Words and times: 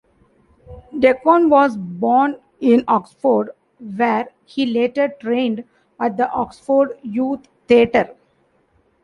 Deacon 0.97 1.47
was 1.47 1.77
born 1.77 2.39
in 2.59 2.83
Oxford, 2.87 3.51
where 3.79 4.29
he 4.45 4.65
later 4.65 5.09
trained 5.19 5.63
at 5.99 6.17
the 6.17 6.27
Oxford 6.31 6.97
Youth 7.03 7.41
Theatre. 7.67 8.15